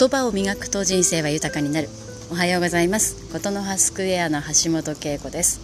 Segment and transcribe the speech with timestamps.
[0.00, 1.90] 言葉を磨くと人生は豊かになる。
[2.30, 3.30] おはようございます。
[3.34, 5.60] ことの葉スクエアの橋本恵子です。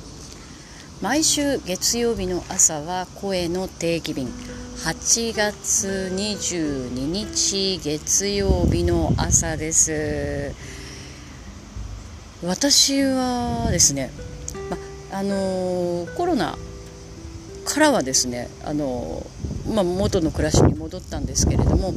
[1.00, 4.26] 毎週月曜日の朝は声の定期便。
[4.26, 10.52] 8月22日月曜日の朝です。
[12.44, 14.10] 私はですね、
[14.68, 14.76] ま、
[15.18, 16.58] あのコロナ
[17.76, 19.22] からはですねあの、
[19.68, 21.92] ま元の暮らしに戻ったんですけれども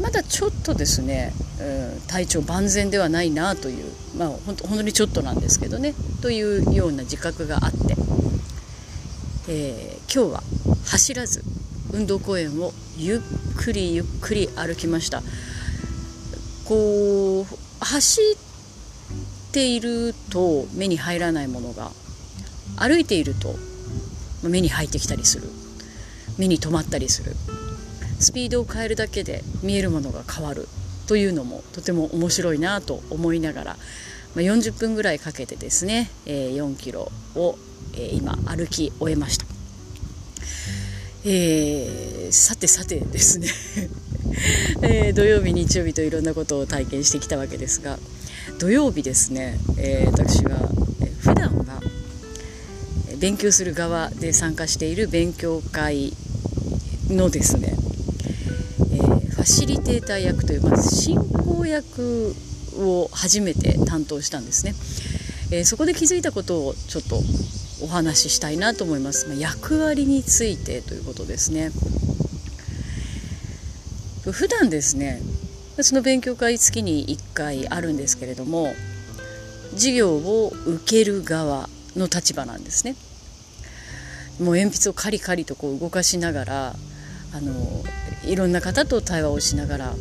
[0.00, 3.84] まだちょっとですね、うん、体調万全ではないなという、
[4.18, 7.94] まあ、本当本当にちょっとなんですけどねというような自覚があって、
[9.48, 10.42] えー、今日は
[10.90, 11.44] 走らず
[11.92, 13.20] 運動公園をゆっ
[13.56, 15.22] くりゆっくり歩きました。
[16.64, 21.92] こう走っていると目に入らないものが
[22.76, 23.54] 歩いていると
[24.42, 25.48] 目に入ってきたりする。
[26.38, 27.34] 目に留まったりする。
[28.18, 30.68] スピードを変えるだけで見えるものが変わる。
[31.06, 33.76] というのもとても面白いなと思いながら、
[34.34, 37.56] まあ、40分ぐらいかけてですね、えー、4キロを、
[37.94, 39.46] えー、今歩き終えました。
[41.24, 43.48] えー、さてさてですね。
[44.82, 47.98] えー、土曜日日曜日といろんなことを体験してきたわけですが
[48.58, 50.68] 土曜日ですね、えー、私は、
[51.00, 51.80] え普段は
[53.18, 56.12] 勉強する側で参加している勉強会
[57.08, 57.76] のですね
[58.92, 62.34] えー、ファシリテーター役という、まず進行役
[62.78, 64.74] を初めて担当したんですね、
[65.56, 67.20] えー、そこで気づいたことをちょっと
[67.82, 71.70] お話ししたいなと思います、まあ、役割についてということですね。
[74.32, 75.20] 普段ですね
[75.80, 78.74] その勉強会月に1回あるんですけれども
[79.74, 82.94] 授業を受ける側の立場なんですね。
[84.38, 86.74] もう鉛筆をカリカリとこう動かしながら
[87.32, 87.84] あの
[88.24, 89.94] いろんな方と対話をしながら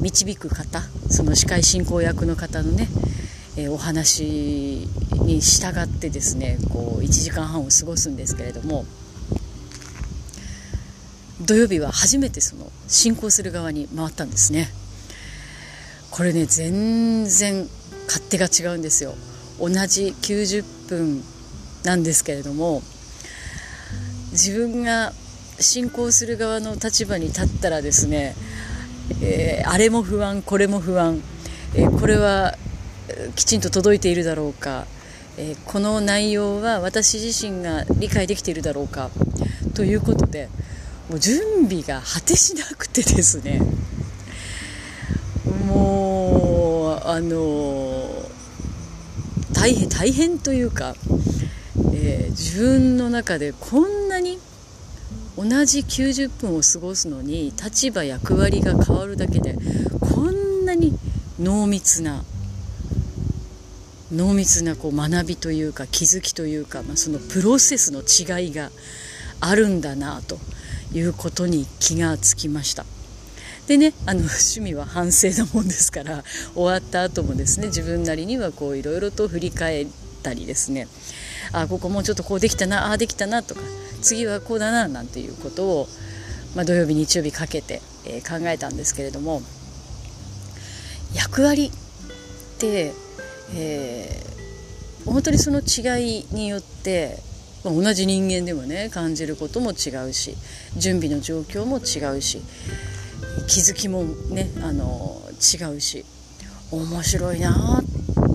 [0.00, 0.80] 導く方
[1.10, 2.88] その司会進行役の方のね、
[3.56, 8.86] えー、お話に従ってですねこう1時間半を過ごすんですけれども
[11.40, 14.68] 土曜日は初めてその進行する側に回ったんですね。
[16.10, 17.66] これね全然
[18.06, 19.14] 勝手が違うんですよ。
[19.60, 21.22] 同じ90分
[21.84, 22.82] なんですけれども
[24.32, 25.12] 自分が
[25.60, 28.34] 進行する側の立場に立ったらですね、
[29.22, 31.20] えー、あれも不安これも不安、
[31.74, 32.54] えー、これは
[33.34, 34.86] きちんと届いているだろうか、
[35.36, 39.10] えー、この内容は私自身が理解できているだろうか
[39.74, 40.48] ということで
[41.10, 43.60] もう準備が果てしなくてですね
[45.66, 47.89] もうあの
[49.60, 50.94] 大変大変というか、
[51.92, 54.38] え自分の中でこんなに
[55.36, 59.58] 同じ90分を過ごすのに立場役割が変わるだけで
[60.00, 60.98] こんなに
[61.38, 62.24] 濃密な
[64.10, 68.70] 濃密なこう学びというか気づきというか、まあ、そのプロセスの違いが
[69.40, 70.38] あるんだなと
[70.94, 72.86] いうことに気がつきました。
[73.70, 76.24] でねあの 趣味は反省なもんですから
[76.56, 79.86] 終わった後もですね自分なりにはこういろいろと振り返っ
[80.24, 80.88] たりですね。
[81.52, 83.60] あここもうちょっとこうできたなああできたなとか
[84.02, 85.88] 次はこうだななんていうことを、
[86.56, 89.42] まあ、土曜日日曜日かけて、えー、考えたんですけれども
[91.14, 92.92] 役割って、
[93.54, 97.18] えー、本当にその違いによって、
[97.64, 100.36] まあ、同じ人間でもね感じることも違うし
[100.76, 102.42] 準備の状況も違うし
[103.46, 106.04] 気づきもねあの違うし
[106.70, 107.82] 面白いな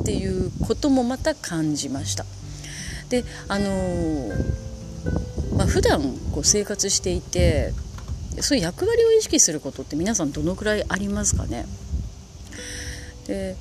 [0.01, 2.25] っていうこともまた感じました。
[3.09, 6.01] であのふまあ、普段
[6.33, 7.71] こう生活していて
[8.41, 11.65] そういう役割を意識することって皆さんどのくらいありますかね？
[13.27, 13.55] で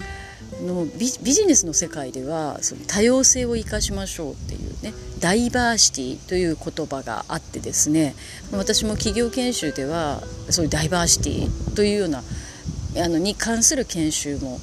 [0.63, 8.15] のビジネスの世界ではその多様性を生かしましょうっていうねダイバーシティという言葉があってですね
[8.53, 10.21] 私も企業研修では
[10.51, 14.59] そういうダイバーシティというようなあのに関する研修も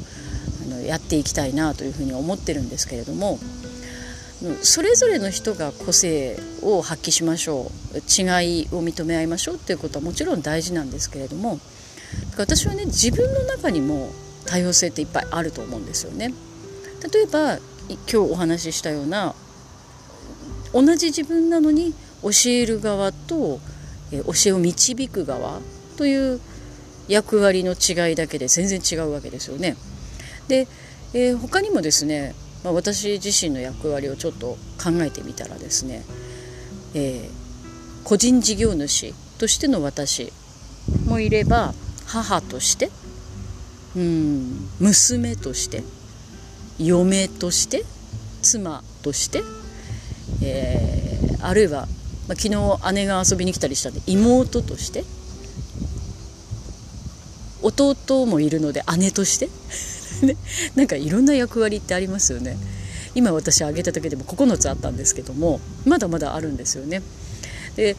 [0.66, 3.40] あのやっていきたいなというふうに思ってるんですけれども
[4.62, 11.60] それぞれの人が個性を発揮しましょう違いを認め合いましょうっていうことはもちろん大事なんですけれども
[12.38, 14.10] 私はね自分の中にも
[14.46, 16.34] 多様性っていっぱいあると思うんですよね。
[17.14, 17.58] 例えば
[17.90, 19.34] 今日お話ししたような
[20.74, 23.60] 同じ自分なのに教える側と
[24.12, 25.60] 教えを導く側
[25.98, 26.40] という
[27.08, 29.76] 役割の違いだけで全然違うわけですよね。
[30.48, 30.68] で、
[31.14, 36.04] えー、他にもですねまあ、私自身の役割をちょっと考えてみたらですね、
[36.94, 40.32] えー、個人事業主としての私
[41.06, 41.74] もいれば
[42.06, 42.90] 母として
[43.96, 44.70] うん。
[44.80, 45.84] 娘として
[46.80, 47.84] 嫁として
[48.42, 49.44] 妻として、
[50.44, 51.88] えー、あるいは、
[52.28, 55.04] まあ、昨日姉が遊びに来たりしたんで妹として
[57.62, 59.50] 弟もいるので姉として
[60.26, 60.38] ね、
[60.76, 62.56] なんかいろんな役割ってありますよね。
[63.16, 67.02] 今私挙げただけでも9つあったんですけどもまだまだあるんですよね。
[67.76, 67.96] で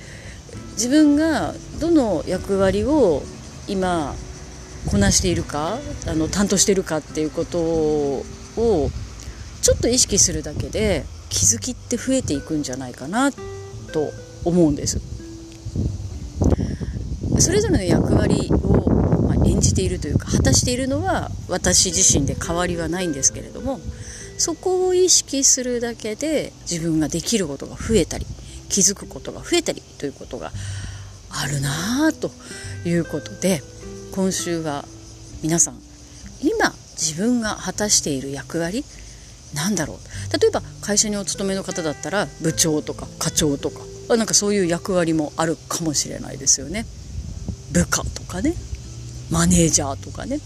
[0.74, 3.22] 自分がどの役割を
[3.66, 4.14] 今
[4.90, 8.25] こなしているかあの担当しているかっていうことを
[9.62, 13.38] ちょっと意識するだけで気づきって増えていくんじゃないかなと
[14.44, 15.00] 思うんです。
[17.38, 18.88] それぞれの役割を、
[19.23, 23.81] ま演じているというか果たしているのは私自身で変わりはないんですけれども
[24.38, 28.26] そこを意識するだけで自分ができることが増えたり
[28.69, 30.52] 気づくことが増えたりということが
[31.31, 32.31] あるなあと
[32.84, 33.62] いうことで
[34.14, 34.84] 今週は
[35.42, 35.74] 皆さん
[36.42, 38.84] 今自分が果たしている役割？
[39.54, 39.96] なんだろう？
[40.38, 43.80] 例えば会社にお勤めの方だったら部長とか課長とか
[44.14, 46.84] なんかそういう役割もあるかもしれないですよね。
[47.72, 48.54] 部下とかね。
[49.30, 50.40] マネージャーとかね。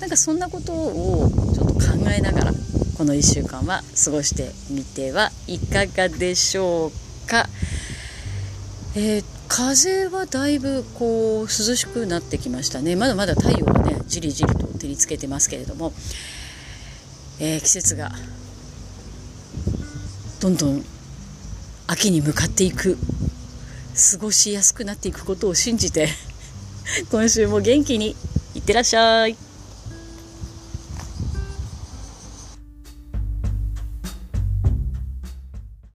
[0.00, 2.52] なんかそんなことをちょっと考えながら
[2.96, 7.46] この1週間は過ごしてみてはいかがでしょうか、
[8.96, 9.24] えー、
[9.56, 12.96] 風はだいぶこう涼しくなってきましたね。
[12.96, 15.92] まだまだ太陽がねじりじりと照りつけてますけれども、
[17.38, 18.10] えー、季節が
[20.40, 20.84] どんどん
[21.86, 22.98] 秋に向かっていく
[24.10, 26.08] 過ごしやすくなっていくことを信じて
[27.12, 28.16] 今週も元気に
[28.56, 29.43] いってらっしゃい。